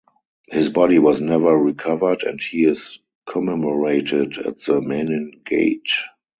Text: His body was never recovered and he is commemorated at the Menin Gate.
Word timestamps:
His 0.47 0.69
body 0.69 0.97
was 0.97 1.21
never 1.21 1.55
recovered 1.55 2.23
and 2.23 2.41
he 2.41 2.65
is 2.65 2.97
commemorated 3.27 4.39
at 4.39 4.57
the 4.57 4.81
Menin 4.81 5.41
Gate. 5.45 5.91